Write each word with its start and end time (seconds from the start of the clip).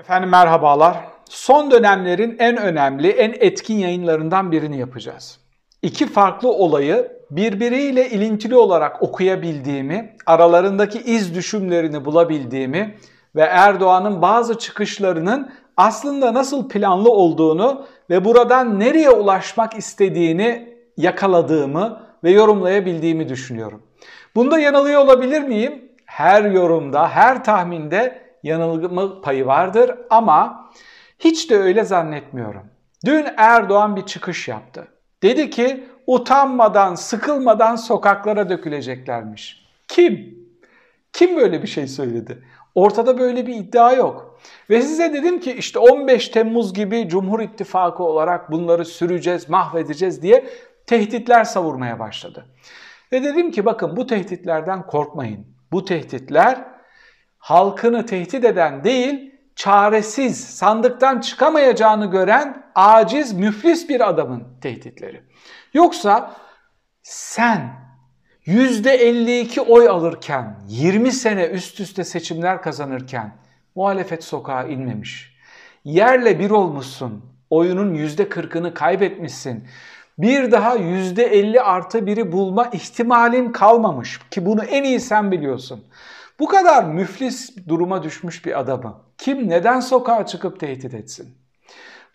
Efendim 0.00 0.30
merhabalar. 0.30 0.96
Son 1.28 1.70
dönemlerin 1.70 2.36
en 2.38 2.56
önemli, 2.56 3.08
en 3.08 3.34
etkin 3.40 3.74
yayınlarından 3.78 4.52
birini 4.52 4.78
yapacağız. 4.78 5.38
İki 5.82 6.06
farklı 6.06 6.52
olayı 6.52 7.12
birbiriyle 7.30 8.10
ilintili 8.10 8.56
olarak 8.56 9.02
okuyabildiğimi, 9.02 10.16
aralarındaki 10.26 10.98
iz 10.98 11.34
düşümlerini 11.34 12.04
bulabildiğimi 12.04 12.96
ve 13.36 13.42
Erdoğan'ın 13.42 14.22
bazı 14.22 14.58
çıkışlarının 14.58 15.52
aslında 15.76 16.34
nasıl 16.34 16.68
planlı 16.68 17.10
olduğunu 17.10 17.86
ve 18.10 18.24
buradan 18.24 18.80
nereye 18.80 19.10
ulaşmak 19.10 19.74
istediğini 19.74 20.76
yakaladığımı 20.96 22.02
ve 22.24 22.30
yorumlayabildiğimi 22.30 23.28
düşünüyorum. 23.28 23.82
Bunda 24.34 24.58
yanılıyor 24.58 25.00
olabilir 25.00 25.42
miyim? 25.42 25.92
Her 26.06 26.44
yorumda, 26.44 27.08
her 27.08 27.44
tahminde 27.44 28.25
yanılma 28.42 29.20
payı 29.20 29.46
vardır 29.46 29.94
ama 30.10 30.70
hiç 31.18 31.50
de 31.50 31.56
öyle 31.58 31.84
zannetmiyorum. 31.84 32.62
Dün 33.04 33.26
Erdoğan 33.36 33.96
bir 33.96 34.02
çıkış 34.02 34.48
yaptı. 34.48 34.88
Dedi 35.22 35.50
ki 35.50 35.84
utanmadan, 36.06 36.94
sıkılmadan 36.94 37.76
sokaklara 37.76 38.48
döküleceklermiş. 38.48 39.66
Kim? 39.88 40.38
Kim 41.12 41.36
böyle 41.36 41.62
bir 41.62 41.68
şey 41.68 41.86
söyledi? 41.86 42.42
Ortada 42.74 43.18
böyle 43.18 43.46
bir 43.46 43.54
iddia 43.54 43.92
yok. 43.92 44.40
Ve 44.70 44.82
size 44.82 45.12
dedim 45.12 45.40
ki 45.40 45.52
işte 45.52 45.78
15 45.78 46.28
Temmuz 46.28 46.74
gibi 46.74 47.08
Cumhur 47.08 47.40
İttifakı 47.40 48.02
olarak 48.02 48.52
bunları 48.52 48.84
süreceğiz, 48.84 49.48
mahvedeceğiz 49.48 50.22
diye 50.22 50.46
tehditler 50.86 51.44
savurmaya 51.44 51.98
başladı. 51.98 52.46
Ve 53.12 53.24
dedim 53.24 53.50
ki 53.50 53.64
bakın 53.64 53.96
bu 53.96 54.06
tehditlerden 54.06 54.86
korkmayın. 54.86 55.46
Bu 55.72 55.84
tehditler 55.84 56.75
halkını 57.46 58.06
tehdit 58.06 58.44
eden 58.44 58.84
değil, 58.84 59.34
çaresiz, 59.56 60.44
sandıktan 60.44 61.20
çıkamayacağını 61.20 62.06
gören 62.06 62.62
aciz, 62.74 63.32
müflis 63.32 63.88
bir 63.88 64.08
adamın 64.08 64.44
tehditleri. 64.60 65.22
Yoksa 65.74 66.36
sen 67.02 67.72
%52 68.46 69.60
oy 69.60 69.88
alırken, 69.88 70.58
20 70.68 71.12
sene 71.12 71.46
üst 71.46 71.80
üste 71.80 72.04
seçimler 72.04 72.62
kazanırken 72.62 73.36
muhalefet 73.74 74.24
sokağa 74.24 74.64
inmemiş. 74.64 75.36
Yerle 75.84 76.38
bir 76.38 76.50
olmuşsun, 76.50 77.24
oyunun 77.50 77.94
%40'ını 77.94 78.74
kaybetmişsin. 78.74 79.68
Bir 80.18 80.52
daha 80.52 80.76
%50 80.76 81.60
artı 81.60 82.06
biri 82.06 82.32
bulma 82.32 82.66
ihtimalin 82.66 83.52
kalmamış 83.52 84.20
ki 84.30 84.46
bunu 84.46 84.64
en 84.64 84.84
iyi 84.84 85.00
sen 85.00 85.32
biliyorsun. 85.32 85.84
Bu 86.40 86.48
kadar 86.48 86.84
müflis 86.84 87.56
duruma 87.68 88.02
düşmüş 88.02 88.46
bir 88.46 88.60
adamı 88.60 89.02
kim 89.18 89.48
neden 89.48 89.80
sokağa 89.80 90.26
çıkıp 90.26 90.60
tehdit 90.60 90.94
etsin? 90.94 91.38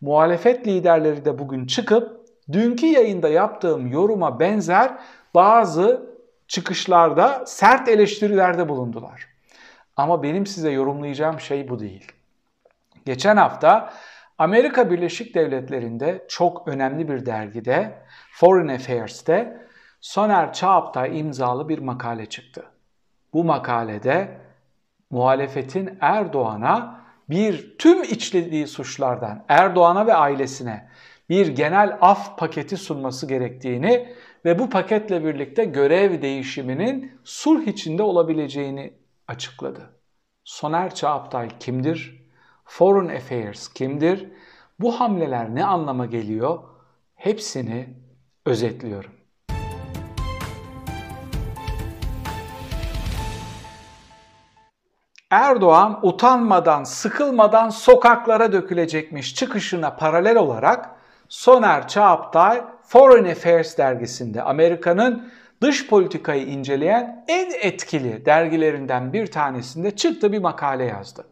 Muhalefet 0.02 0.68
liderleri 0.68 1.26
de 1.26 1.40
bugün 1.40 1.66
çıkıp 1.66 2.26
dünkü 2.52 2.86
yayında 2.86 3.30
yaptığım 3.30 3.88
yoruma 3.88 4.40
benzer 4.40 4.98
bazı 5.34 6.12
çıkışlarda 6.48 7.44
sert 7.46 7.88
eleştirilerde 7.88 8.70
bulundular. 8.70 9.28
Ama 9.98 10.24
benim 10.24 10.46
size 10.46 10.72
yorumlayacağım 10.72 11.40
şey 11.40 11.70
bu 11.70 11.80
değil. 11.80 12.12
Geçen 13.06 13.38
hafta 13.38 13.94
Amerika 14.38 14.92
Birleşik 14.92 15.36
Devletleri'nde 15.36 16.26
çok 16.30 16.68
önemli 16.68 17.10
bir 17.10 17.26
dergide 17.26 17.98
Foreign 18.32 18.68
Affairs'te 18.68 19.68
Soner 20.02 20.54
Çağaptay 20.54 21.20
imzalı 21.20 21.70
bir 21.70 21.80
makale 21.80 22.26
çıktı. 22.26 22.71
Bu 23.34 23.44
makalede 23.44 24.42
muhalefetin 25.10 25.98
Erdoğan'a 26.02 27.02
bir 27.30 27.78
tüm 27.78 28.04
içlediği 28.04 28.68
suçlardan 28.68 29.46
Erdoğan'a 29.48 30.08
ve 30.08 30.14
ailesine 30.14 30.90
bir 31.30 31.48
genel 31.48 31.98
af 32.02 32.38
paketi 32.38 32.78
sunması 32.78 33.28
gerektiğini 33.28 34.14
ve 34.46 34.60
bu 34.60 34.70
paketle 34.70 35.26
birlikte 35.26 35.66
görev 35.66 36.22
değişiminin 36.22 37.20
sulh 37.24 37.68
içinde 37.68 38.04
olabileceğini 38.04 38.94
açıkladı. 39.28 39.90
Soner 40.44 40.96
Çağaptay 40.96 41.50
kimdir? 41.60 42.28
Foreign 42.66 43.16
Affairs 43.16 43.68
kimdir? 43.68 44.28
Bu 44.80 45.00
hamleler 45.00 45.56
ne 45.56 45.66
anlama 45.66 46.06
geliyor? 46.06 46.60
Hepsini 47.16 47.90
özetliyorum. 48.46 49.21
Erdoğan 55.32 56.00
utanmadan, 56.02 56.84
sıkılmadan 56.84 57.70
sokaklara 57.70 58.52
dökülecekmiş 58.52 59.36
çıkışına 59.36 59.96
paralel 59.96 60.38
olarak 60.38 60.90
Soner 61.30 61.88
Çağaptay 61.88 62.62
Foreign 62.84 63.26
Affairs 63.26 63.78
dergisinde 63.78 64.42
Amerika'nın 64.42 65.32
dış 65.62 65.88
politikayı 65.88 66.46
inceleyen 66.46 67.26
en 67.28 67.52
etkili 67.62 68.26
dergilerinden 68.26 69.14
bir 69.14 69.28
tanesinde 69.28 69.96
çıktı 69.96 70.32
bir 70.32 70.40
makale 70.40 70.86
yazdı. 70.86 71.26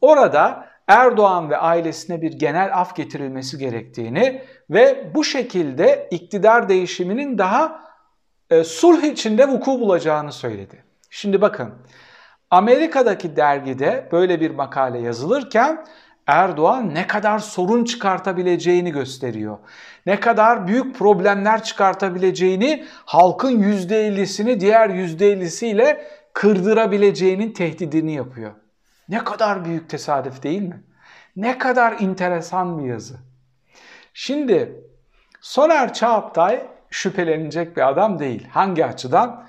Orada 0.00 0.66
Erdoğan 0.88 1.50
ve 1.50 1.56
ailesine 1.56 2.22
bir 2.22 2.32
genel 2.32 2.70
af 2.74 2.96
getirilmesi 2.96 3.58
gerektiğini 3.58 4.42
ve 4.70 5.10
bu 5.14 5.24
şekilde 5.24 6.08
iktidar 6.10 6.68
değişiminin 6.68 7.38
daha 7.38 7.80
e, 8.50 8.64
sulh 8.64 9.02
içinde 9.02 9.48
vuku 9.48 9.80
bulacağını 9.80 10.32
söyledi. 10.32 10.84
Şimdi 11.10 11.40
bakın 11.40 11.74
Amerika'daki 12.50 13.36
dergide 13.36 14.08
böyle 14.12 14.40
bir 14.40 14.50
makale 14.50 14.98
yazılırken 14.98 15.84
Erdoğan 16.26 16.94
ne 16.94 17.06
kadar 17.06 17.38
sorun 17.38 17.84
çıkartabileceğini 17.84 18.92
gösteriyor. 18.92 19.58
Ne 20.06 20.20
kadar 20.20 20.66
büyük 20.66 20.94
problemler 20.98 21.62
çıkartabileceğini, 21.62 22.86
halkın 23.04 23.62
%50'sini 23.62 24.60
diğer 24.60 24.90
%50'siyle 24.90 26.00
kırdırabileceğinin 26.32 27.52
tehdidini 27.52 28.12
yapıyor. 28.14 28.52
Ne 29.08 29.24
kadar 29.24 29.64
büyük 29.64 29.90
tesadüf 29.90 30.42
değil 30.42 30.62
mi? 30.62 30.82
Ne 31.36 31.58
kadar 31.58 31.96
enteresan 32.00 32.78
bir 32.78 32.88
yazı. 32.88 33.16
Şimdi 34.14 34.84
Soner 35.40 35.92
Çağaptay 35.92 36.66
şüphelenecek 36.90 37.76
bir 37.76 37.88
adam 37.88 38.18
değil. 38.18 38.48
Hangi 38.50 38.86
açıdan? 38.86 39.46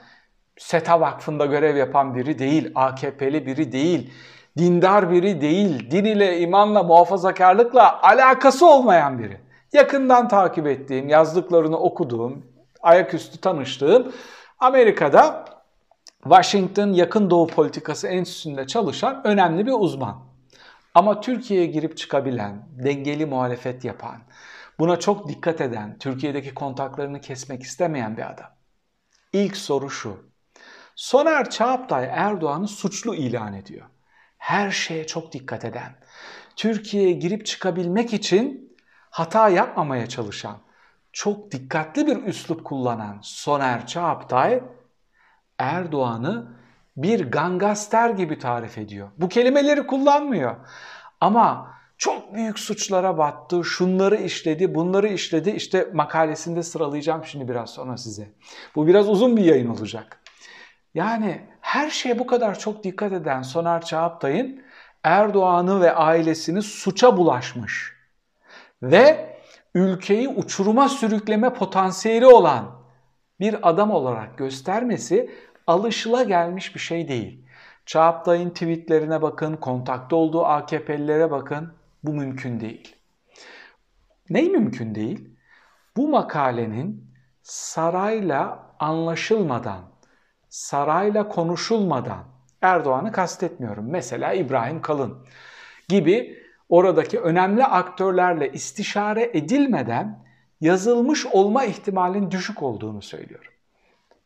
SETA 0.61 1.01
Vakfı'nda 1.01 1.45
görev 1.45 1.75
yapan 1.75 2.15
biri 2.15 2.39
değil, 2.39 2.71
AKP'li 2.75 3.45
biri 3.45 3.71
değil, 3.71 4.13
dindar 4.57 5.11
biri 5.11 5.41
değil, 5.41 5.91
din 5.91 6.05
ile, 6.05 6.39
imanla, 6.39 6.83
muhafazakarlıkla 6.83 8.01
alakası 8.01 8.65
olmayan 8.65 9.19
biri. 9.19 9.37
Yakından 9.73 10.27
takip 10.27 10.67
ettiğim, 10.67 11.09
yazdıklarını 11.09 11.77
okuduğum, 11.77 12.45
ayaküstü 12.81 13.41
tanıştığım 13.41 14.11
Amerika'da 14.59 15.45
Washington 16.23 16.93
Yakın 16.93 17.29
Doğu 17.29 17.47
Politikası 17.47 18.07
Enstitüsü'nde 18.07 18.67
çalışan 18.67 19.21
önemli 19.23 19.65
bir 19.65 19.73
uzman. 19.79 20.15
Ama 20.93 21.21
Türkiye'ye 21.21 21.65
girip 21.65 21.97
çıkabilen, 21.97 22.67
dengeli 22.83 23.25
muhalefet 23.25 23.85
yapan, 23.85 24.15
buna 24.79 24.99
çok 24.99 25.27
dikkat 25.27 25.61
eden, 25.61 25.97
Türkiye'deki 25.99 26.53
kontaklarını 26.53 27.21
kesmek 27.21 27.63
istemeyen 27.63 28.17
bir 28.17 28.31
adam. 28.31 28.49
İlk 29.33 29.57
soru 29.57 29.89
şu. 29.89 30.30
Soner 31.01 31.49
Çağaptay 31.49 32.09
Erdoğan'ı 32.11 32.67
suçlu 32.67 33.15
ilan 33.15 33.53
ediyor. 33.53 33.85
Her 34.37 34.71
şeye 34.71 35.07
çok 35.07 35.31
dikkat 35.31 35.65
eden, 35.65 35.95
Türkiye'ye 36.55 37.11
girip 37.11 37.45
çıkabilmek 37.45 38.13
için 38.13 38.75
hata 39.09 39.49
yapmamaya 39.49 40.07
çalışan, 40.07 40.57
çok 41.13 41.51
dikkatli 41.51 42.07
bir 42.07 42.23
üslup 42.23 42.65
kullanan 42.65 43.19
Soner 43.21 43.87
Çağaptay 43.87 44.63
Erdoğan'ı 45.57 46.47
bir 46.97 47.31
gangaster 47.31 48.09
gibi 48.09 48.39
tarif 48.39 48.77
ediyor. 48.77 49.09
Bu 49.17 49.29
kelimeleri 49.29 49.87
kullanmıyor. 49.87 50.55
Ama 51.21 51.73
çok 51.97 52.33
büyük 52.33 52.59
suçlara 52.59 53.17
battı, 53.17 53.63
şunları 53.63 54.15
işledi, 54.15 54.75
bunları 54.75 55.07
işledi. 55.07 55.49
İşte 55.49 55.89
makalesinde 55.93 56.63
sıralayacağım 56.63 57.25
şimdi 57.25 57.47
biraz 57.47 57.69
sonra 57.69 57.97
size. 57.97 58.31
Bu 58.75 58.87
biraz 58.87 59.09
uzun 59.09 59.37
bir 59.37 59.43
yayın 59.43 59.69
olacak. 59.69 60.20
Yani 60.93 61.41
her 61.61 61.89
şeye 61.89 62.19
bu 62.19 62.27
kadar 62.27 62.59
çok 62.59 62.83
dikkat 62.83 63.13
eden 63.13 63.41
Soner 63.41 63.81
Çağaptay'ın 63.81 64.63
Erdoğan'ı 65.03 65.81
ve 65.81 65.95
ailesini 65.95 66.61
suça 66.61 67.17
bulaşmış 67.17 67.93
ve 68.83 69.35
ülkeyi 69.75 70.27
uçuruma 70.29 70.89
sürükleme 70.89 71.53
potansiyeli 71.53 72.25
olan 72.25 72.71
bir 73.39 73.69
adam 73.69 73.91
olarak 73.91 74.37
göstermesi 74.37 75.31
alışıla 75.67 76.23
gelmiş 76.23 76.75
bir 76.75 76.79
şey 76.79 77.07
değil. 77.07 77.45
Çağaptay'ın 77.85 78.49
tweetlerine 78.49 79.21
bakın, 79.21 79.55
kontakta 79.55 80.15
olduğu 80.15 80.45
AKP'lilere 80.45 81.31
bakın. 81.31 81.73
Bu 82.03 82.13
mümkün 82.13 82.59
değil. 82.59 82.95
Ney 84.29 84.49
mümkün 84.49 84.95
değil? 84.95 85.29
Bu 85.97 86.07
makalenin 86.07 87.11
sarayla 87.41 88.73
anlaşılmadan 88.79 89.90
sarayla 90.51 91.27
konuşulmadan 91.27 92.23
Erdoğan'ı 92.61 93.11
kastetmiyorum. 93.11 93.89
Mesela 93.89 94.33
İbrahim 94.33 94.81
Kalın 94.81 95.17
gibi 95.89 96.37
oradaki 96.69 97.19
önemli 97.19 97.65
aktörlerle 97.65 98.51
istişare 98.51 99.31
edilmeden 99.33 100.25
yazılmış 100.61 101.25
olma 101.25 101.63
ihtimalinin 101.63 102.31
düşük 102.31 102.63
olduğunu 102.63 103.01
söylüyorum. 103.01 103.51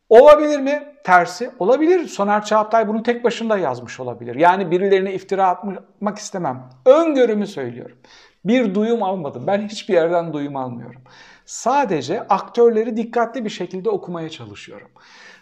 Olabilir 0.08 0.60
mi? 0.60 0.94
Tersi 1.04 1.50
olabilir. 1.58 2.06
Soner 2.06 2.44
Çağatay 2.44 2.88
bunu 2.88 3.02
tek 3.02 3.24
başında 3.24 3.58
yazmış 3.58 4.00
olabilir. 4.00 4.34
Yani 4.34 4.70
birilerine 4.70 5.14
iftira 5.14 5.48
atmak 5.48 6.18
istemem. 6.18 6.70
Öngörümü 6.84 7.46
söylüyorum. 7.46 7.98
Bir 8.44 8.74
duyum 8.74 9.02
almadım. 9.02 9.46
Ben 9.46 9.68
hiçbir 9.68 9.94
yerden 9.94 10.32
duyum 10.32 10.56
almıyorum. 10.56 11.02
Sadece 11.46 12.22
aktörleri 12.28 12.96
dikkatli 12.96 13.44
bir 13.44 13.50
şekilde 13.50 13.90
okumaya 13.90 14.28
çalışıyorum. 14.30 14.88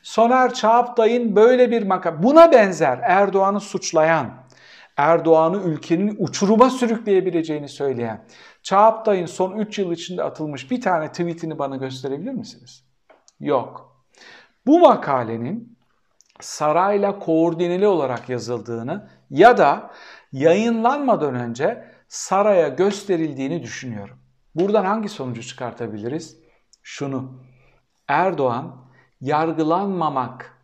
Soner 0.05 0.55
Çağatay'ın 0.55 1.37
böyle 1.37 1.71
bir 1.71 1.83
makam, 1.83 2.23
buna 2.23 2.53
benzer 2.53 2.99
Erdoğan'ı 3.03 3.61
suçlayan, 3.61 4.31
Erdoğan'ı 4.97 5.63
ülkenin 5.63 6.17
uçuruma 6.19 6.71
sürükleyebileceğini 6.71 7.69
söyleyen, 7.69 8.25
Çağatay'ın 8.63 9.27
son 9.27 9.59
3 9.59 9.79
yıl 9.79 9.93
içinde 9.93 10.23
atılmış 10.23 10.71
bir 10.71 10.81
tane 10.81 11.09
tweetini 11.09 11.59
bana 11.59 11.77
gösterebilir 11.77 12.33
misiniz? 12.33 12.85
Yok. 13.41 14.05
Bu 14.67 14.79
makalenin 14.79 15.79
sarayla 16.41 17.19
koordineli 17.19 17.87
olarak 17.87 18.29
yazıldığını 18.29 19.09
ya 19.31 19.59
da 19.59 19.91
yayınlanmadan 20.33 21.35
önce 21.35 21.85
saraya 22.09 22.69
gösterildiğini 22.69 23.63
düşünüyorum. 23.63 24.19
Buradan 24.55 24.85
hangi 24.85 25.09
sonucu 25.09 25.43
çıkartabiliriz? 25.43 26.37
Şunu. 26.83 27.41
Erdoğan 28.09 28.85
yargılanmamak 29.21 30.59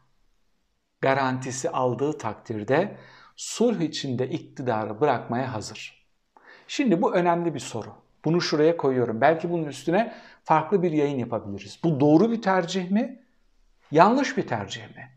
garantisi 1.01 1.71
aldığı 1.71 2.19
takdirde 2.19 2.97
sulh 3.37 3.81
içinde 3.81 4.29
iktidarı 4.29 5.01
bırakmaya 5.01 5.53
hazır. 5.53 6.07
Şimdi 6.69 7.03
bu 7.03 7.15
önemli 7.15 7.55
bir 7.55 7.61
soru. 7.61 7.93
Bunu 8.25 8.41
şuraya 8.41 8.77
koyuyorum. 8.77 9.21
Belki 9.21 9.51
bunun 9.51 9.65
üstüne 9.65 10.15
farklı 10.45 10.83
bir 10.83 10.93
yayın 10.93 11.19
yapabiliriz. 11.19 11.79
Bu 11.85 12.01
doğru 12.01 12.31
bir 12.31 12.43
tercih 12.43 12.91
mi? 12.91 13.23
Yanlış 13.91 14.37
bir 14.37 14.47
tercih 14.47 14.97
mi? 14.97 15.11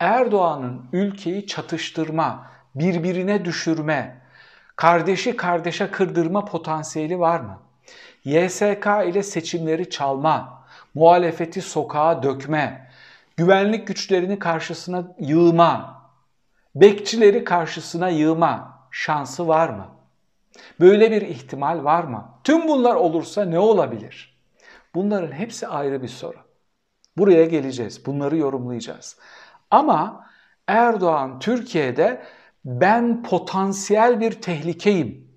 Erdoğan'ın 0.00 0.86
ülkeyi 0.92 1.46
çatıştırma, 1.46 2.50
birbirine 2.74 3.44
düşürme, 3.44 4.22
kardeşi 4.76 5.36
kardeşe 5.36 5.90
kırdırma 5.90 6.44
potansiyeli 6.44 7.18
var 7.18 7.40
mı? 7.40 7.62
YSK 8.24 8.86
ile 9.06 9.22
seçimleri 9.22 9.90
çalma, 9.90 10.55
muhalefeti 10.96 11.62
sokağa 11.62 12.22
dökme, 12.22 12.90
güvenlik 13.36 13.86
güçlerini 13.86 14.38
karşısına 14.38 15.14
yığma, 15.18 16.02
bekçileri 16.74 17.44
karşısına 17.44 18.08
yığma 18.08 18.78
şansı 18.90 19.48
var 19.48 19.68
mı? 19.68 19.86
Böyle 20.80 21.10
bir 21.10 21.22
ihtimal 21.22 21.84
var 21.84 22.04
mı? 22.04 22.28
Tüm 22.44 22.68
bunlar 22.68 22.94
olursa 22.94 23.44
ne 23.44 23.58
olabilir? 23.58 24.38
Bunların 24.94 25.32
hepsi 25.32 25.68
ayrı 25.68 26.02
bir 26.02 26.08
soru. 26.08 26.38
Buraya 27.18 27.44
geleceğiz. 27.44 28.06
Bunları 28.06 28.36
yorumlayacağız. 28.36 29.18
Ama 29.70 30.26
Erdoğan 30.66 31.38
Türkiye'de 31.38 32.22
ben 32.64 33.22
potansiyel 33.22 34.20
bir 34.20 34.32
tehlikeyim. 34.32 35.28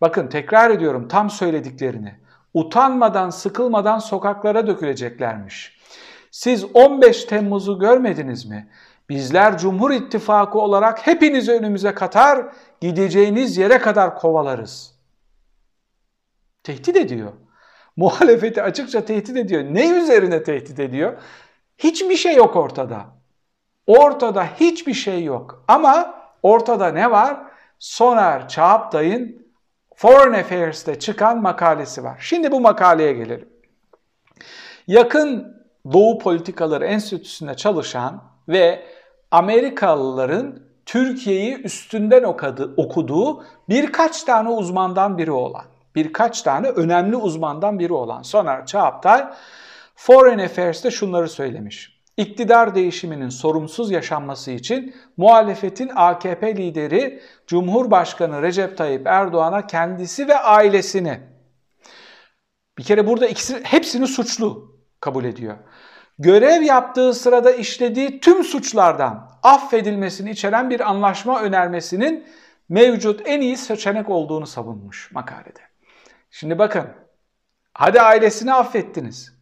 Bakın 0.00 0.28
tekrar 0.28 0.70
ediyorum 0.70 1.08
tam 1.08 1.30
söylediklerini. 1.30 2.27
Utanmadan, 2.54 3.30
sıkılmadan 3.30 3.98
sokaklara 3.98 4.66
döküleceklermiş. 4.66 5.78
Siz 6.30 6.64
15 6.74 7.24
Temmuz'u 7.24 7.78
görmediniz 7.78 8.46
mi? 8.46 8.68
Bizler 9.08 9.58
Cumhur 9.58 9.90
İttifakı 9.90 10.58
olarak 10.58 11.06
hepinizi 11.06 11.52
önümüze 11.52 11.94
katar, 11.94 12.46
gideceğiniz 12.80 13.56
yere 13.56 13.78
kadar 13.78 14.18
kovalarız. 14.18 14.94
Tehdit 16.62 16.96
ediyor. 16.96 17.32
Muhalefeti 17.96 18.62
açıkça 18.62 19.04
tehdit 19.04 19.36
ediyor. 19.36 19.64
Ne 19.64 19.90
üzerine 19.90 20.42
tehdit 20.42 20.80
ediyor? 20.80 21.18
Hiçbir 21.78 22.16
şey 22.16 22.34
yok 22.34 22.56
ortada. 22.56 23.06
Ortada 23.86 24.44
hiçbir 24.44 24.94
şey 24.94 25.24
yok. 25.24 25.64
Ama 25.68 26.14
ortada 26.42 26.88
ne 26.88 27.10
var? 27.10 27.36
Soner 27.78 28.48
Çağaptay'ın 28.48 29.47
Foreign 29.98 30.32
Affairs'te 30.32 30.98
çıkan 30.98 31.42
makalesi 31.42 32.04
var. 32.04 32.16
Şimdi 32.20 32.52
bu 32.52 32.60
makaleye 32.60 33.12
gelelim. 33.12 33.48
Yakın 34.86 35.56
Doğu 35.92 36.18
Politikaları 36.18 36.84
Enstitüsü'nde 36.84 37.54
çalışan 37.54 38.22
ve 38.48 38.84
Amerikalıların 39.30 40.62
Türkiye'yi 40.86 41.62
üstünden 41.62 42.22
okuduğu 42.76 43.44
birkaç 43.68 44.24
tane 44.24 44.48
uzmandan 44.48 45.18
biri 45.18 45.32
olan, 45.32 45.64
birkaç 45.94 46.42
tane 46.42 46.68
önemli 46.68 47.16
uzmandan 47.16 47.78
biri 47.78 47.92
olan 47.92 48.22
Soner 48.22 48.66
Çağaptay 48.66 49.26
Foreign 49.94 50.38
Affairs'te 50.38 50.90
şunları 50.90 51.28
söylemiş. 51.28 51.97
İktidar 52.18 52.74
değişiminin 52.74 53.28
sorumsuz 53.28 53.90
yaşanması 53.90 54.50
için 54.50 54.94
muhalefetin 55.16 55.90
AKP 55.94 56.56
lideri 56.56 57.22
Cumhurbaşkanı 57.46 58.42
Recep 58.42 58.78
Tayyip 58.78 59.06
Erdoğan'a 59.06 59.66
kendisi 59.66 60.28
ve 60.28 60.38
ailesini 60.38 61.20
bir 62.78 62.82
kere 62.82 63.06
burada 63.06 63.26
ikisi 63.26 63.60
hepsini 63.64 64.06
suçlu 64.06 64.78
kabul 65.00 65.24
ediyor 65.24 65.56
görev 66.18 66.62
yaptığı 66.62 67.14
sırada 67.14 67.50
işlediği 67.50 68.20
tüm 68.20 68.44
suçlardan 68.44 69.30
affedilmesini 69.42 70.30
içeren 70.30 70.70
bir 70.70 70.90
anlaşma 70.90 71.42
önermesinin 71.42 72.26
mevcut 72.68 73.22
en 73.24 73.40
iyi 73.40 73.56
seçenek 73.56 74.10
olduğunu 74.10 74.46
savunmuş 74.46 75.12
makalede. 75.12 75.60
Şimdi 76.30 76.58
bakın, 76.58 76.86
hadi 77.74 78.00
ailesini 78.00 78.54
affettiniz. 78.54 79.37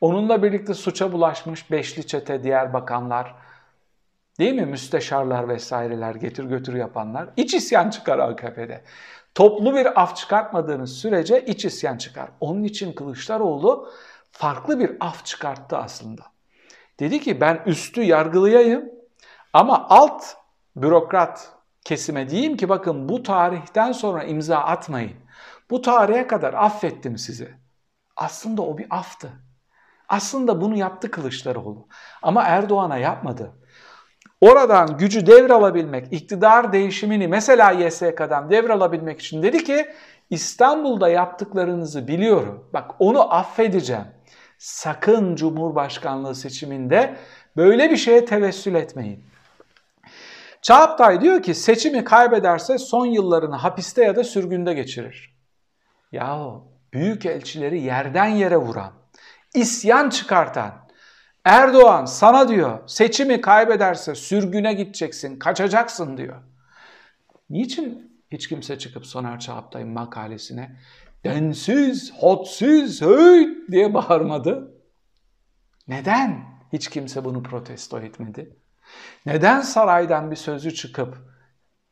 Onunla 0.00 0.42
birlikte 0.42 0.74
suça 0.74 1.12
bulaşmış 1.12 1.70
beşli 1.70 2.06
çete, 2.06 2.42
diğer 2.42 2.72
bakanlar, 2.72 3.34
değil 4.38 4.54
mi? 4.54 4.66
Müsteşarlar 4.66 5.48
vesaireler, 5.48 6.14
getir 6.14 6.44
götür 6.44 6.74
yapanlar. 6.74 7.28
iç 7.36 7.54
isyan 7.54 7.90
çıkar 7.90 8.18
AKP'de. 8.18 8.84
Toplu 9.34 9.74
bir 9.74 10.02
af 10.02 10.16
çıkartmadığınız 10.16 10.92
sürece 10.92 11.44
iç 11.44 11.64
isyan 11.64 11.96
çıkar. 11.96 12.28
Onun 12.40 12.64
için 12.64 12.92
Kılıçdaroğlu 12.92 13.90
farklı 14.32 14.78
bir 14.78 14.96
af 15.00 15.24
çıkarttı 15.24 15.76
aslında. 15.76 16.22
Dedi 17.00 17.20
ki 17.20 17.40
ben 17.40 17.62
üstü 17.66 18.02
yargılayayım 18.02 18.84
ama 19.52 19.88
alt 19.88 20.24
bürokrat 20.76 21.52
kesime 21.84 22.30
diyeyim 22.30 22.56
ki 22.56 22.68
bakın 22.68 23.08
bu 23.08 23.22
tarihten 23.22 23.92
sonra 23.92 24.24
imza 24.24 24.58
atmayın. 24.58 25.16
Bu 25.70 25.82
tarihe 25.82 26.26
kadar 26.26 26.54
affettim 26.54 27.18
sizi. 27.18 27.54
Aslında 28.16 28.62
o 28.62 28.78
bir 28.78 28.86
aftı. 28.90 29.32
Aslında 30.10 30.60
bunu 30.60 30.76
yaptı 30.76 31.10
Kılıçdaroğlu. 31.10 31.86
Ama 32.22 32.42
Erdoğan'a 32.42 32.96
yapmadı. 32.96 33.52
Oradan 34.40 34.98
gücü 34.98 35.26
devralabilmek, 35.26 36.12
iktidar 36.12 36.72
değişimini 36.72 37.28
mesela 37.28 37.70
YSK'dan 37.70 38.50
devralabilmek 38.50 39.20
için 39.20 39.42
dedi 39.42 39.64
ki 39.64 39.86
İstanbul'da 40.30 41.08
yaptıklarınızı 41.08 42.08
biliyorum. 42.08 42.68
Bak 42.72 42.90
onu 42.98 43.34
affedeceğim 43.34 44.06
sakın 44.58 45.36
Cumhurbaşkanlığı 45.36 46.34
seçiminde 46.34 47.16
böyle 47.56 47.90
bir 47.90 47.96
şeye 47.96 48.24
tevessül 48.24 48.74
etmeyin. 48.74 49.24
Çağatay 50.62 51.20
diyor 51.20 51.42
ki 51.42 51.54
seçimi 51.54 52.04
kaybederse 52.04 52.78
son 52.78 53.06
yıllarını 53.06 53.56
hapiste 53.56 54.04
ya 54.04 54.16
da 54.16 54.24
sürgünde 54.24 54.74
geçirir. 54.74 55.36
Yahu 56.12 56.64
büyük 56.92 57.26
elçileri 57.26 57.80
yerden 57.80 58.26
yere 58.26 58.56
vuran, 58.56 58.92
isyan 59.54 60.10
çıkartan 60.10 60.90
Erdoğan 61.44 62.04
sana 62.04 62.48
diyor 62.48 62.88
seçimi 62.88 63.40
kaybederse 63.40 64.14
sürgüne 64.14 64.72
gideceksin, 64.74 65.38
kaçacaksın 65.38 66.16
diyor. 66.16 66.42
Niçin 67.50 68.20
hiç 68.30 68.48
kimse 68.48 68.78
çıkıp 68.78 69.06
Soner 69.06 69.38
Çağatay'ın 69.38 69.88
makalesine 69.88 70.76
densiz, 71.24 72.12
hotsiz, 72.18 73.02
höy 73.02 73.48
diye 73.70 73.94
bağırmadı. 73.94 74.74
Neden 75.88 76.44
hiç 76.72 76.88
kimse 76.88 77.24
bunu 77.24 77.42
protesto 77.42 78.00
etmedi? 78.00 78.56
Neden 79.26 79.60
saraydan 79.60 80.30
bir 80.30 80.36
sözü 80.36 80.74
çıkıp 80.74 81.16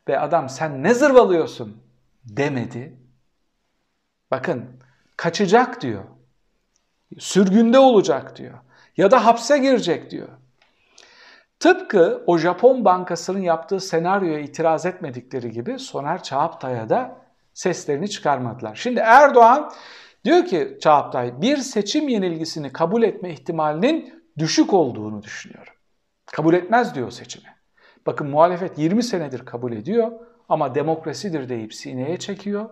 be 0.08 0.18
adam 0.18 0.48
sen 0.48 0.82
ne 0.82 0.94
zırvalıyorsun 0.94 1.82
demedi? 2.24 2.98
Bakın 4.30 4.82
kaçacak 5.16 5.80
diyor. 5.82 6.04
Sürgünde 7.18 7.78
olacak 7.78 8.36
diyor. 8.36 8.58
Ya 8.96 9.10
da 9.10 9.26
hapse 9.26 9.58
girecek 9.58 10.10
diyor. 10.10 10.28
Tıpkı 11.60 12.22
o 12.26 12.38
Japon 12.38 12.84
bankasının 12.84 13.40
yaptığı 13.40 13.80
senaryoya 13.80 14.38
itiraz 14.38 14.86
etmedikleri 14.86 15.50
gibi 15.50 15.78
Soner 15.78 16.22
Çağaptay'a 16.22 16.88
da 16.88 17.16
seslerini 17.54 18.10
çıkarmadılar. 18.10 18.74
Şimdi 18.74 19.00
Erdoğan 19.00 19.72
diyor 20.24 20.44
ki 20.44 20.78
Çağatay 20.80 21.42
bir 21.42 21.56
seçim 21.56 22.08
yenilgisini 22.08 22.72
kabul 22.72 23.02
etme 23.02 23.30
ihtimalinin 23.30 24.24
düşük 24.38 24.74
olduğunu 24.74 25.22
düşünüyorum. 25.22 25.72
Kabul 26.26 26.54
etmez 26.54 26.94
diyor 26.94 27.10
seçimi. 27.10 27.48
Bakın 28.06 28.28
muhalefet 28.28 28.78
20 28.78 29.02
senedir 29.02 29.44
kabul 29.44 29.72
ediyor. 29.72 30.12
ama 30.48 30.74
demokrasidir 30.74 31.48
deyip 31.48 31.74
sineye 31.74 32.16
çekiyor. 32.16 32.70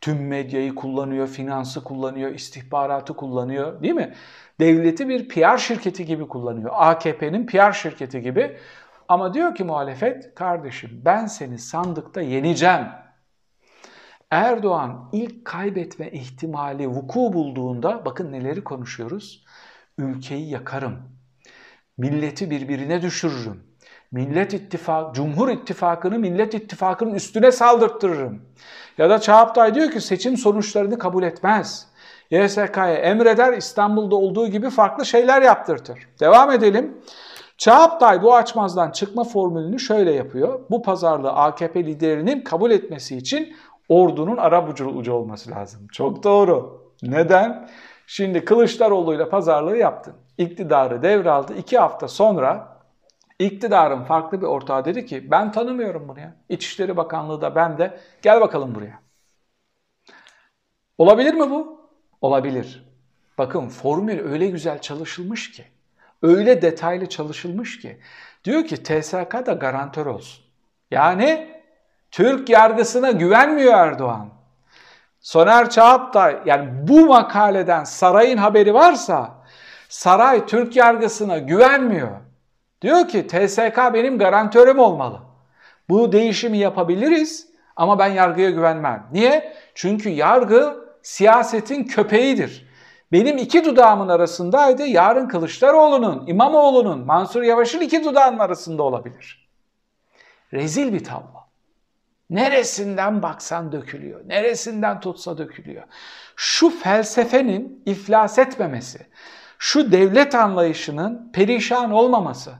Tüm 0.00 0.26
medyayı 0.26 0.74
kullanıyor, 0.74 1.28
finansı 1.28 1.84
kullanıyor, 1.84 2.30
istihbaratı 2.30 3.16
kullanıyor 3.16 3.82
değil 3.82 3.94
mi? 3.94 4.14
Devleti 4.60 5.08
bir 5.08 5.28
PR 5.28 5.58
şirketi 5.58 6.04
gibi 6.06 6.28
kullanıyor. 6.28 6.70
AKP'nin 6.74 7.46
PR 7.46 7.72
şirketi 7.72 8.22
gibi. 8.22 8.56
Ama 9.08 9.34
diyor 9.34 9.54
ki 9.54 9.64
muhalefet, 9.64 10.34
kardeşim 10.34 11.02
ben 11.04 11.26
seni 11.26 11.58
sandıkta 11.58 12.20
yeneceğim. 12.20 12.86
Erdoğan 14.30 15.08
ilk 15.12 15.44
kaybetme 15.44 16.10
ihtimali 16.10 16.88
vuku 16.88 17.32
bulduğunda 17.32 18.04
bakın 18.04 18.32
neleri 18.32 18.64
konuşuyoruz. 18.64 19.44
Ülkeyi 19.98 20.50
yakarım. 20.50 20.98
Milleti 21.98 22.50
birbirine 22.50 23.02
düşürürüm. 23.02 23.67
Millet 24.12 24.54
İttifak, 24.54 25.14
Cumhur 25.14 25.48
İttifakı'nı 25.48 26.18
Millet 26.18 26.54
İttifakı'nın 26.54 27.14
üstüne 27.14 27.52
saldırttırırım. 27.52 28.42
Ya 28.98 29.10
da 29.10 29.20
Çağaptay 29.20 29.74
diyor 29.74 29.90
ki 29.90 30.00
seçim 30.00 30.36
sonuçlarını 30.36 30.98
kabul 30.98 31.22
etmez. 31.22 31.88
YSK'ya 32.30 32.94
emreder 32.94 33.52
İstanbul'da 33.52 34.16
olduğu 34.16 34.48
gibi 34.48 34.70
farklı 34.70 35.06
şeyler 35.06 35.42
yaptırtır. 35.42 36.08
Devam 36.20 36.50
edelim. 36.50 36.98
Çağaptay 37.58 38.22
bu 38.22 38.34
açmazdan 38.34 38.90
çıkma 38.90 39.24
formülünü 39.24 39.78
şöyle 39.80 40.12
yapıyor. 40.12 40.60
Bu 40.70 40.82
pazarlığı 40.82 41.32
AKP 41.32 41.84
liderinin 41.84 42.40
kabul 42.40 42.70
etmesi 42.70 43.16
için 43.16 43.56
ordunun 43.88 44.36
ara 44.36 44.68
ucu 44.68 45.12
olması 45.12 45.50
lazım. 45.50 45.86
Çok 45.92 46.22
doğru. 46.24 46.82
Neden? 47.02 47.68
Şimdi 48.06 48.44
Kılıçdaroğlu 48.44 49.14
ile 49.14 49.28
pazarlığı 49.28 49.76
yaptın. 49.76 50.14
İktidarı 50.38 51.02
devraldı. 51.02 51.54
İki 51.54 51.78
hafta 51.78 52.08
sonra 52.08 52.77
iktidarın 53.38 54.04
farklı 54.04 54.40
bir 54.40 54.46
ortağı 54.46 54.84
dedi 54.84 55.06
ki 55.06 55.30
ben 55.30 55.52
tanımıyorum 55.52 56.08
bunu 56.08 56.20
ya. 56.20 56.36
İçişleri 56.48 56.96
Bakanlığı 56.96 57.40
da 57.40 57.54
ben 57.54 57.78
de 57.78 58.00
gel 58.22 58.40
bakalım 58.40 58.74
buraya. 58.74 59.00
Olabilir 60.98 61.34
mi 61.34 61.50
bu? 61.50 61.90
Olabilir. 62.20 62.88
Bakın 63.38 63.68
formül 63.68 64.32
öyle 64.32 64.46
güzel 64.46 64.80
çalışılmış 64.80 65.52
ki, 65.52 65.64
öyle 66.22 66.62
detaylı 66.62 67.08
çalışılmış 67.08 67.80
ki. 67.80 68.00
Diyor 68.44 68.64
ki 68.64 68.82
TSK 68.82 69.46
da 69.46 69.52
garantör 69.52 70.06
olsun. 70.06 70.44
Yani 70.90 71.60
Türk 72.10 72.48
yargısına 72.48 73.10
güvenmiyor 73.10 73.74
Erdoğan. 73.74 74.28
Soner 75.20 75.70
Çağap 75.70 76.14
da 76.14 76.42
yani 76.46 76.88
bu 76.88 77.06
makaleden 77.06 77.84
sarayın 77.84 78.36
haberi 78.36 78.74
varsa 78.74 79.44
saray 79.88 80.46
Türk 80.46 80.76
yargısına 80.76 81.38
güvenmiyor. 81.38 82.27
Diyor 82.82 83.08
ki 83.08 83.26
TSK 83.26 83.78
benim 83.94 84.18
garantörüm 84.18 84.78
olmalı. 84.78 85.20
Bu 85.88 86.12
değişimi 86.12 86.58
yapabiliriz 86.58 87.48
ama 87.76 87.98
ben 87.98 88.08
yargıya 88.08 88.50
güvenmem. 88.50 89.06
Niye? 89.12 89.52
Çünkü 89.74 90.08
yargı 90.08 90.88
siyasetin 91.02 91.84
köpeğidir. 91.84 92.68
Benim 93.12 93.38
iki 93.38 93.64
dudağımın 93.64 94.08
arasındaydı. 94.08 94.86
Yarın 94.86 95.28
Kılıçdaroğlu'nun, 95.28 96.26
İmamoğlu'nun, 96.26 97.06
Mansur 97.06 97.42
Yavaş'ın 97.42 97.80
iki 97.80 98.04
dudağının 98.04 98.38
arasında 98.38 98.82
olabilir. 98.82 99.48
Rezil 100.52 100.92
bir 100.92 101.04
tablo. 101.04 101.38
Neresinden 102.30 103.22
baksan 103.22 103.72
dökülüyor. 103.72 104.20
Neresinden 104.26 105.00
tutsa 105.00 105.38
dökülüyor. 105.38 105.82
Şu 106.36 106.70
felsefenin 106.70 107.82
iflas 107.86 108.38
etmemesi, 108.38 109.06
şu 109.58 109.92
devlet 109.92 110.34
anlayışının 110.34 111.30
perişan 111.32 111.90
olmaması, 111.90 112.52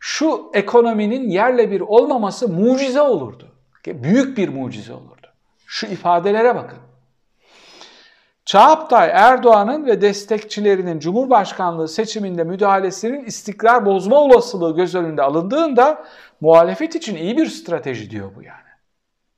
şu 0.00 0.50
ekonominin 0.54 1.30
yerle 1.30 1.70
bir 1.70 1.80
olmaması 1.80 2.48
mucize 2.48 3.00
olurdu. 3.00 3.52
Büyük 3.86 4.38
bir 4.38 4.48
mucize 4.48 4.92
olurdu. 4.92 5.26
Şu 5.66 5.86
ifadelere 5.86 6.54
bakın. 6.54 6.78
Çağaptay 8.44 9.10
Erdoğan'ın 9.12 9.86
ve 9.86 10.00
destekçilerinin 10.00 10.98
Cumhurbaşkanlığı 10.98 11.88
seçiminde 11.88 12.44
müdahalesinin 12.44 13.24
istikrar 13.24 13.86
bozma 13.86 14.16
olasılığı 14.16 14.76
göz 14.76 14.94
önünde 14.94 15.22
alındığında 15.22 16.04
muhalefet 16.40 16.94
için 16.94 17.16
iyi 17.16 17.36
bir 17.36 17.46
strateji 17.46 18.10
diyor 18.10 18.34
bu 18.36 18.42
yani. 18.42 18.66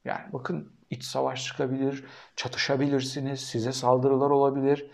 Yani 0.04 0.32
bakın 0.32 0.72
iç 0.90 1.04
savaş 1.04 1.44
çıkabilir, 1.44 2.04
çatışabilirsiniz, 2.36 3.40
size 3.40 3.72
saldırılar 3.72 4.30
olabilir. 4.30 4.90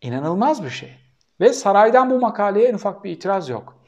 İnanılmaz 0.00 0.64
bir 0.64 0.70
şey. 0.70 0.96
Ve 1.40 1.52
saraydan 1.52 2.10
bu 2.10 2.20
makaleye 2.20 2.68
en 2.68 2.74
ufak 2.74 3.04
bir 3.04 3.10
itiraz 3.10 3.48
yok. 3.48 3.78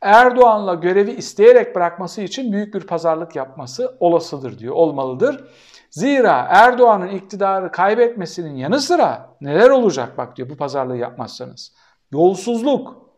Erdoğan'la 0.00 0.74
görevi 0.74 1.10
isteyerek 1.10 1.74
bırakması 1.74 2.22
için 2.22 2.52
büyük 2.52 2.74
bir 2.74 2.80
pazarlık 2.80 3.36
yapması 3.36 3.96
olasıdır 4.00 4.58
diyor, 4.58 4.74
olmalıdır. 4.74 5.44
Zira 5.90 6.46
Erdoğan'ın 6.50 7.08
iktidarı 7.08 7.72
kaybetmesinin 7.72 8.56
yanı 8.56 8.80
sıra 8.80 9.30
neler 9.40 9.70
olacak 9.70 10.18
bak 10.18 10.36
diyor 10.36 10.50
bu 10.50 10.56
pazarlığı 10.56 10.96
yapmazsanız. 10.96 11.72
Yolsuzluk, 12.12 13.10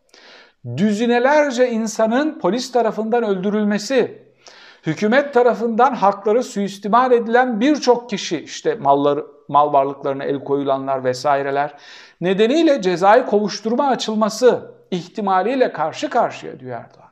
düzinelerce 0.77 1.69
insanın 1.69 2.39
polis 2.39 2.71
tarafından 2.71 3.23
öldürülmesi, 3.23 4.31
hükümet 4.85 5.33
tarafından 5.33 5.95
hakları 5.95 6.43
suistimal 6.43 7.11
edilen 7.11 7.59
birçok 7.59 8.09
kişi 8.09 8.43
işte 8.43 8.75
malları, 8.75 9.25
mal 9.47 9.73
varlıklarına 9.73 10.23
el 10.23 10.43
koyulanlar 10.43 11.03
vesaireler 11.03 11.73
nedeniyle 12.21 12.81
cezai 12.81 13.25
kovuşturma 13.25 13.87
açılması 13.87 14.80
ihtimaliyle 14.91 15.73
karşı 15.73 16.09
karşıya 16.09 16.59
diyor 16.59 16.79
Erdoğan. 16.79 17.11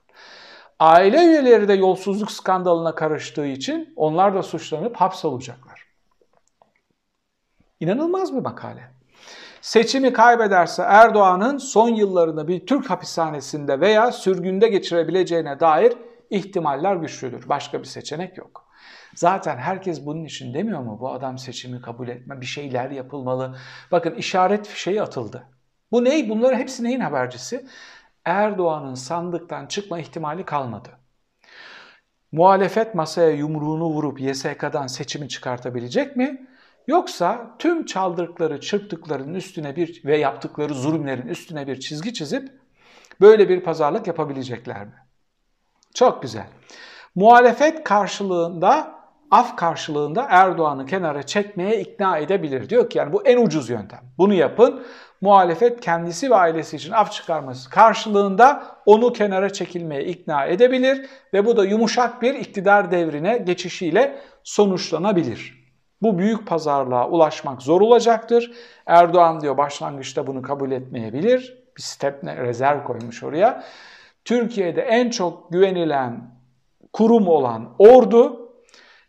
Aile 0.80 1.26
üyeleri 1.26 1.68
de 1.68 1.74
yolsuzluk 1.74 2.32
skandalına 2.32 2.96
karıştığı 2.96 3.46
için 3.46 3.94
onlar 3.96 4.36
da 4.36 4.44
suçlanıp 4.44 4.96
hapsolacaklar. 4.96 5.86
İnanılmaz 7.80 8.34
bir 8.34 8.42
makale. 8.42 8.92
Seçimi 9.62 10.14
kaybederse 10.14 10.84
Erdoğan'ın 10.84 11.58
son 11.58 11.90
yıllarını 11.90 12.48
bir 12.48 12.66
Türk 12.66 12.90
hapishanesinde 12.90 13.80
veya 13.80 14.12
sürgünde 14.12 14.68
geçirebileceğine 14.68 15.60
dair 15.60 15.94
ihtimaller 16.30 16.96
güçlüdür. 16.96 17.50
Başka 17.50 17.80
bir 17.80 17.86
seçenek 17.86 18.38
yok. 18.38 18.66
Zaten 19.16 19.58
herkes 19.58 20.06
bunun 20.06 20.26
için 20.26 20.54
demiyor 20.54 20.80
mu? 20.80 20.98
Bu 21.02 21.12
adam 21.12 21.38
seçimi 21.38 21.82
kabul 21.82 22.08
etme, 22.08 22.42
bir 22.42 22.46
şeyler 22.46 22.92
yapılmalı. 22.92 23.56
Bakın 23.92 24.16
işaret 24.16 24.68
fişeği 24.68 25.02
atıldı. 25.02 25.48
Bu 25.92 26.04
ney? 26.04 26.30
Bunların 26.30 26.58
hepsi 26.58 26.84
neyin 26.84 27.00
habercisi? 27.00 27.66
Erdoğan'ın 28.26 28.96
sandıktan 28.96 29.66
çıkma 29.66 30.00
ihtimali 30.00 30.46
kalmadı. 30.46 30.90
Muhalefet 32.32 32.96
masaya 32.96 33.30
yumruğunu 33.30 33.86
vurup 33.86 34.22
YSK'dan 34.22 34.88
seçimi 34.88 35.30
çıkartabilecek 35.30 36.16
mi? 36.16 36.48
Yoksa 36.88 37.56
tüm 37.60 37.86
çaldırdıkları, 37.86 38.60
çırptıklarının 38.60 39.34
üstüne 39.34 39.76
bir 39.76 40.06
ve 40.06 40.18
yaptıkları 40.18 40.74
zulümlerin 40.74 41.28
üstüne 41.28 41.68
bir 41.68 41.80
çizgi 41.80 42.14
çizip 42.14 42.50
böyle 43.22 43.50
bir 43.50 43.64
pazarlık 43.64 44.08
yapabilecekler 44.08 44.86
mi? 44.86 44.94
Çok 45.94 46.22
güzel. 46.22 46.48
Muhalefet 47.16 47.84
karşılığında, 47.84 49.00
af 49.32 49.56
karşılığında 49.56 50.28
Erdoğan'ı 50.30 50.86
kenara 50.86 51.24
çekmeye 51.24 51.82
ikna 51.82 52.18
edebilir. 52.18 52.70
Diyor 52.70 52.90
ki 52.90 52.98
yani 52.98 53.14
bu 53.14 53.28
en 53.28 53.46
ucuz 53.46 53.70
yöntem. 53.70 54.02
Bunu 54.18 54.34
yapın. 54.34 54.86
Muhalefet 55.22 55.82
kendisi 55.82 56.32
ve 56.32 56.36
ailesi 56.36 56.76
için 56.76 56.92
af 56.92 57.12
çıkarması 57.12 57.70
karşılığında 57.70 58.78
onu 58.86 59.14
kenara 59.14 59.54
çekilmeye 59.54 60.06
ikna 60.06 60.46
edebilir 60.46 61.10
ve 61.34 61.46
bu 61.46 61.58
da 61.58 61.66
yumuşak 61.66 62.22
bir 62.22 62.34
iktidar 62.34 62.92
devrine 62.92 63.38
geçişiyle 63.38 64.20
sonuçlanabilir. 64.44 65.60
Bu 66.02 66.18
büyük 66.18 66.48
pazarlığa 66.48 67.10
ulaşmak 67.10 67.62
zor 67.62 67.82
olacaktır. 67.82 68.52
Erdoğan 68.86 69.42
diyor 69.42 69.58
başlangıçta 69.58 70.28
bunu 70.28 70.42
kabul 70.42 70.72
etmeyebilir. 70.72 71.64
Bir 71.78 71.82
step 71.82 72.24
rezerv 72.24 72.84
koymuş 72.84 73.24
oraya. 73.24 73.64
Türkiye'de 74.26 74.82
en 74.82 75.10
çok 75.10 75.52
güvenilen 75.52 76.32
kurum 76.94 77.28
olan 77.28 77.76
ordu 77.80 78.50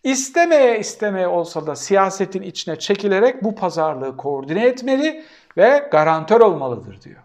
istemeye 0.05 0.79
istemeye 0.79 1.29
olsa 1.29 1.67
da 1.67 1.77
siyasetin 1.77 2.43
içine 2.43 2.77
çekilerek 2.77 3.45
bu 3.45 3.55
pazarlığı 3.55 4.17
koordine 4.17 4.67
etmeli 4.67 5.25
ve 5.57 5.89
garantör 5.93 6.41
olmalıdır 6.41 7.03
diyor. 7.03 7.21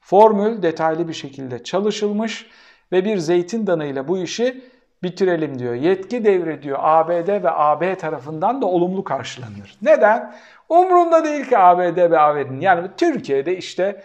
Formül 0.00 0.62
detaylı 0.62 1.08
bir 1.08 1.12
şekilde 1.12 1.62
çalışılmış 1.64 2.46
ve 2.92 3.04
bir 3.04 3.18
zeytin 3.18 3.66
danıyla 3.66 4.08
bu 4.08 4.18
işi 4.18 4.64
bitirelim 5.02 5.58
diyor. 5.58 5.74
Yetki 5.74 6.24
devrediyor 6.24 6.78
ABD 6.80 7.28
ve 7.28 7.50
AB 7.50 7.98
tarafından 7.98 8.62
da 8.62 8.66
olumlu 8.66 9.04
karşılanır. 9.04 9.78
Neden? 9.82 10.34
Umrunda 10.68 11.24
değil 11.24 11.44
ki 11.44 11.58
ABD 11.58 12.10
ve 12.10 12.20
AB'nin. 12.20 12.60
Yani 12.60 12.88
Türkiye'de 12.96 13.56
işte 13.56 14.02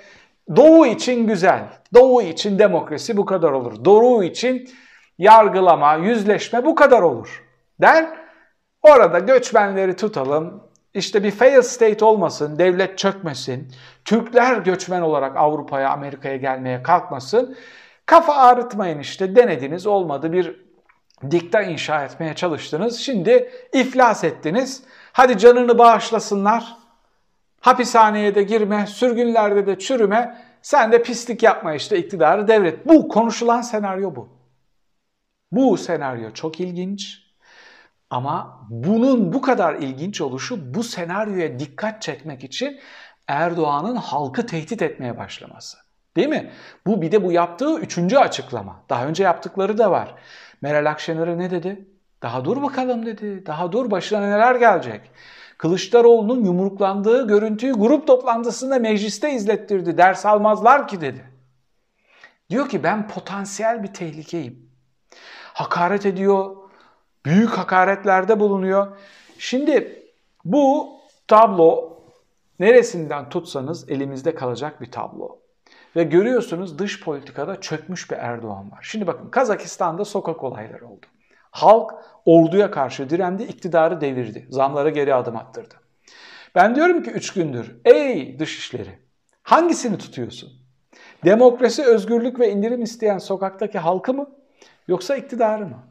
Doğu 0.55 0.85
için 0.85 1.27
güzel, 1.27 1.63
Doğu 1.93 2.21
için 2.21 2.59
demokrasi 2.59 3.17
bu 3.17 3.25
kadar 3.25 3.51
olur. 3.51 3.85
Doğu 3.85 4.23
için 4.23 4.69
yargılama, 5.17 5.95
yüzleşme 5.95 6.65
bu 6.65 6.75
kadar 6.75 7.01
olur 7.01 7.43
der. 7.81 8.05
Orada 8.81 9.19
göçmenleri 9.19 9.95
tutalım, 9.95 10.63
işte 10.93 11.23
bir 11.23 11.31
fail 11.31 11.61
state 11.61 12.05
olmasın, 12.05 12.59
devlet 12.59 12.97
çökmesin, 12.97 13.71
Türkler 14.05 14.57
göçmen 14.57 15.01
olarak 15.01 15.37
Avrupa'ya, 15.37 15.89
Amerika'ya 15.89 16.35
gelmeye 16.35 16.83
kalkmasın. 16.83 17.57
Kafa 18.05 18.33
ağrıtmayın 18.33 18.99
işte 18.99 19.35
denediniz 19.35 19.87
olmadı 19.87 20.33
bir 20.33 20.71
dikta 21.31 21.61
inşa 21.61 22.03
etmeye 22.03 22.33
çalıştınız. 22.33 22.99
Şimdi 22.99 23.51
iflas 23.73 24.23
ettiniz. 24.23 24.83
Hadi 25.13 25.37
canını 25.37 25.77
bağışlasınlar. 25.77 26.77
Hapishaneye 27.59 28.35
de 28.35 28.43
girme, 28.43 28.87
sürgünlerde 28.87 29.67
de 29.67 29.79
çürüme. 29.79 30.37
Sen 30.61 30.91
de 30.91 31.03
pislik 31.03 31.43
yapma 31.43 31.73
işte 31.73 31.97
iktidarı 31.97 32.47
devret. 32.47 32.87
Bu 32.87 33.07
konuşulan 33.07 33.61
senaryo 33.61 34.15
bu. 34.15 34.29
Bu 35.51 35.77
senaryo 35.77 36.31
çok 36.31 36.59
ilginç. 36.59 37.30
Ama 38.11 38.67
bunun 38.69 39.33
bu 39.33 39.41
kadar 39.41 39.75
ilginç 39.75 40.21
oluşu 40.21 40.73
bu 40.73 40.83
senaryoya 40.83 41.59
dikkat 41.59 42.01
çekmek 42.01 42.43
için 42.43 42.79
Erdoğan'ın 43.27 43.95
halkı 43.95 44.45
tehdit 44.45 44.81
etmeye 44.81 45.17
başlaması. 45.17 45.77
Değil 46.15 46.27
mi? 46.27 46.51
Bu 46.85 47.01
bir 47.01 47.11
de 47.11 47.23
bu 47.23 47.31
yaptığı 47.31 47.79
üçüncü 47.79 48.17
açıklama. 48.17 48.83
Daha 48.89 49.05
önce 49.05 49.23
yaptıkları 49.23 49.77
da 49.77 49.91
var. 49.91 50.15
Meral 50.61 50.91
Akşener'e 50.91 51.37
ne 51.37 51.51
dedi? 51.51 51.85
Daha 52.21 52.45
dur 52.45 52.61
bakalım 52.61 53.05
dedi. 53.05 53.45
Daha 53.45 53.71
dur 53.71 53.91
başına 53.91 54.19
neler 54.19 54.55
gelecek. 54.55 55.11
Kılıçdaroğlu'nun 55.57 56.43
yumruklandığı 56.43 57.27
görüntüyü 57.27 57.73
grup 57.73 58.07
toplantısında 58.07 58.79
mecliste 58.79 59.33
izlettirdi. 59.33 59.97
Ders 59.97 60.25
almazlar 60.25 60.87
ki 60.87 61.01
dedi. 61.01 61.25
Diyor 62.49 62.69
ki 62.69 62.83
ben 62.83 63.07
potansiyel 63.07 63.83
bir 63.83 63.93
tehlikeyim. 63.93 64.69
Hakaret 65.53 66.05
ediyor, 66.05 66.60
büyük 67.25 67.49
hakaretlerde 67.49 68.39
bulunuyor. 68.39 68.97
Şimdi 69.37 70.03
bu 70.45 70.89
tablo 71.27 71.97
neresinden 72.59 73.29
tutsanız 73.29 73.89
elimizde 73.89 74.35
kalacak 74.35 74.81
bir 74.81 74.91
tablo. 74.91 75.37
Ve 75.95 76.03
görüyorsunuz 76.03 76.79
dış 76.79 77.03
politikada 77.03 77.61
çökmüş 77.61 78.11
bir 78.11 78.15
Erdoğan 78.15 78.71
var. 78.71 78.79
Şimdi 78.81 79.07
bakın 79.07 79.29
Kazakistan'da 79.29 80.05
sokak 80.05 80.43
olayları 80.43 80.87
oldu. 80.87 81.05
Halk 81.51 81.91
orduya 82.25 82.71
karşı 82.71 83.09
direndi, 83.09 83.43
iktidarı 83.43 84.01
devirdi. 84.01 84.47
Zamları 84.49 84.89
geri 84.89 85.15
adım 85.15 85.37
attırdı. 85.37 85.75
Ben 86.55 86.75
diyorum 86.75 87.03
ki 87.03 87.11
üç 87.11 87.33
gündür, 87.33 87.75
ey 87.85 88.39
dışişleri 88.39 88.99
hangisini 89.43 89.97
tutuyorsun? 89.97 90.49
Demokrasi, 91.25 91.83
özgürlük 91.83 92.39
ve 92.39 92.51
indirim 92.51 92.83
isteyen 92.83 93.17
sokaktaki 93.17 93.79
halkı 93.79 94.13
mı? 94.13 94.29
Yoksa 94.87 95.15
iktidarı 95.15 95.65
mı? 95.65 95.83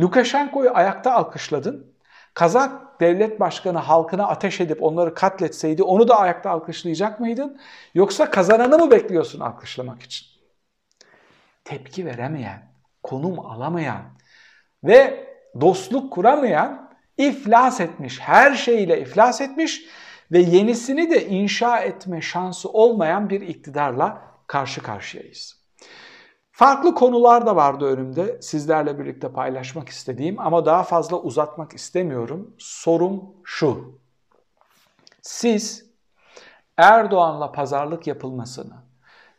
Lukashenko'yu 0.00 0.70
ayakta 0.74 1.12
alkışladın. 1.12 1.94
Kazak 2.34 3.00
devlet 3.00 3.40
başkanı 3.40 3.78
halkına 3.78 4.28
ateş 4.28 4.60
edip 4.60 4.82
onları 4.82 5.14
katletseydi 5.14 5.82
onu 5.82 6.08
da 6.08 6.18
ayakta 6.20 6.50
alkışlayacak 6.50 7.20
mıydın? 7.20 7.60
Yoksa 7.94 8.30
kazananı 8.30 8.78
mı 8.78 8.90
bekliyorsun 8.90 9.40
alkışlamak 9.40 10.02
için? 10.02 10.26
Tepki 11.64 12.06
veremeyen, 12.06 12.72
konum 13.02 13.40
alamayan 13.40 14.02
ve 14.84 15.26
dostluk 15.60 16.12
kuramayan 16.12 16.90
iflas 17.18 17.80
etmiş, 17.80 18.20
her 18.20 18.54
şeyle 18.54 19.00
iflas 19.00 19.40
etmiş 19.40 19.84
ve 20.32 20.38
yenisini 20.38 21.10
de 21.10 21.26
inşa 21.26 21.80
etme 21.80 22.20
şansı 22.20 22.68
olmayan 22.68 23.30
bir 23.30 23.40
iktidarla 23.40 24.22
karşı 24.46 24.82
karşıyayız. 24.82 25.59
Farklı 26.60 26.94
konular 26.94 27.46
da 27.46 27.56
vardı 27.56 27.84
önümde 27.84 28.42
sizlerle 28.42 28.98
birlikte 28.98 29.32
paylaşmak 29.32 29.88
istediğim 29.88 30.40
ama 30.40 30.66
daha 30.66 30.82
fazla 30.82 31.20
uzatmak 31.20 31.72
istemiyorum. 31.72 32.54
Sorum 32.58 33.24
şu. 33.44 33.98
Siz 35.22 35.90
Erdoğan'la 36.76 37.52
pazarlık 37.52 38.06
yapılmasını 38.06 38.74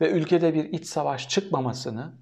ve 0.01 0.11
ülkede 0.11 0.53
bir 0.53 0.65
iç 0.65 0.85
savaş 0.85 1.29
çıkmamasını 1.29 2.13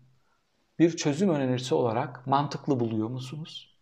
bir 0.79 0.98
çözüm 0.98 1.29
önerisi 1.29 1.75
olarak 1.75 2.27
mantıklı 2.27 2.79
buluyor 2.79 3.10
musunuz? 3.10 3.79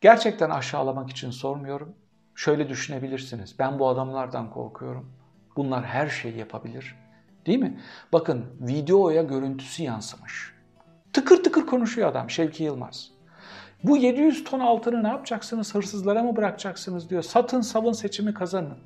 Gerçekten 0.00 0.50
aşağılamak 0.50 1.10
için 1.10 1.30
sormuyorum. 1.30 1.94
Şöyle 2.34 2.68
düşünebilirsiniz. 2.68 3.58
Ben 3.58 3.78
bu 3.78 3.88
adamlardan 3.88 4.50
korkuyorum. 4.50 5.12
Bunlar 5.56 5.84
her 5.84 6.08
şeyi 6.08 6.38
yapabilir 6.38 7.05
Değil 7.46 7.58
mi? 7.58 7.80
Bakın 8.12 8.44
videoya 8.60 9.22
görüntüsü 9.22 9.82
yansımış. 9.82 10.52
Tıkır 11.12 11.44
tıkır 11.44 11.66
konuşuyor 11.66 12.08
adam 12.08 12.30
Şevki 12.30 12.64
Yılmaz. 12.64 13.10
Bu 13.84 13.96
700 13.96 14.44
ton 14.44 14.60
altını 14.60 15.02
ne 15.02 15.08
yapacaksınız? 15.08 15.74
Hırsızlara 15.74 16.22
mı 16.22 16.36
bırakacaksınız 16.36 17.10
diyor. 17.10 17.22
Satın 17.22 17.60
savun 17.60 17.92
seçimi 17.92 18.34
kazanın. 18.34 18.78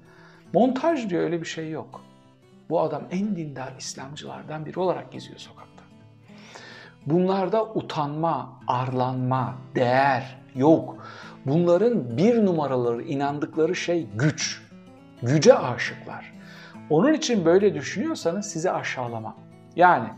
Montaj 0.52 1.10
diyor 1.10 1.22
öyle 1.22 1.40
bir 1.40 1.46
şey 1.46 1.70
yok. 1.70 2.04
Bu 2.70 2.80
adam 2.80 3.02
en 3.10 3.36
dindar 3.36 3.72
İslamcılardan 3.78 4.66
biri 4.66 4.80
olarak 4.80 5.12
geziyor 5.12 5.38
sokakta. 5.38 5.84
Bunlarda 7.06 7.64
utanma, 7.64 8.60
arlanma, 8.66 9.54
değer 9.74 10.38
yok. 10.54 11.06
Bunların 11.46 12.16
bir 12.16 12.46
numaraları 12.46 13.02
inandıkları 13.02 13.76
şey 13.76 14.06
güç. 14.16 14.62
Güce 15.22 15.58
aşıklar. 15.58 16.39
Onun 16.90 17.12
için 17.12 17.44
böyle 17.44 17.74
düşünüyorsanız 17.74 18.46
sizi 18.46 18.70
aşağılama. 18.70 19.36
Yani 19.76 20.08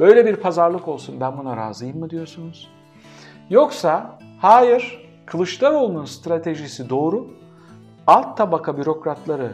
böyle 0.00 0.26
bir 0.26 0.36
pazarlık 0.36 0.88
olsun 0.88 1.20
ben 1.20 1.38
buna 1.38 1.56
razıyım 1.56 1.98
mı 1.98 2.10
diyorsunuz? 2.10 2.68
Yoksa 3.50 4.18
hayır 4.38 5.10
Kılıçdaroğlu'nun 5.26 6.04
stratejisi 6.04 6.90
doğru. 6.90 7.30
Alt 8.06 8.36
tabaka 8.36 8.78
bürokratları 8.78 9.52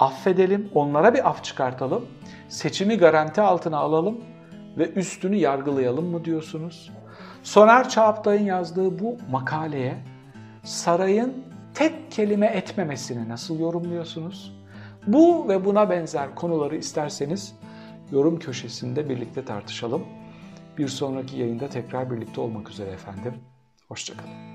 affedelim, 0.00 0.70
onlara 0.74 1.14
bir 1.14 1.28
af 1.28 1.44
çıkartalım. 1.44 2.04
Seçimi 2.48 2.98
garanti 2.98 3.40
altına 3.40 3.78
alalım 3.78 4.20
ve 4.78 4.90
üstünü 4.90 5.36
yargılayalım 5.36 6.06
mı 6.06 6.24
diyorsunuz? 6.24 6.92
Soner 7.42 7.88
Çağaptay'ın 7.88 8.44
yazdığı 8.44 8.98
bu 8.98 9.16
makaleye 9.30 9.94
sarayın 10.62 11.44
tek 11.74 12.12
kelime 12.12 12.46
etmemesini 12.46 13.28
nasıl 13.28 13.58
yorumluyorsunuz? 13.58 14.63
Bu 15.06 15.48
ve 15.48 15.64
buna 15.64 15.90
benzer 15.90 16.34
konuları 16.34 16.76
isterseniz 16.76 17.54
yorum 18.12 18.38
köşesinde 18.38 19.08
birlikte 19.08 19.44
tartışalım. 19.44 20.04
Bir 20.78 20.88
sonraki 20.88 21.38
yayında 21.38 21.68
tekrar 21.68 22.10
birlikte 22.10 22.40
olmak 22.40 22.70
üzere 22.70 22.90
efendim. 22.90 23.34
Hoşçakalın. 23.88 24.53